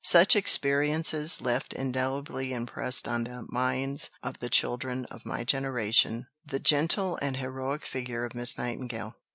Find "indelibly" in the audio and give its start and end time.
1.73-2.53